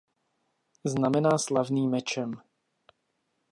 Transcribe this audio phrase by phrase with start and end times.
[0.83, 2.41] Znamená slavný mečem.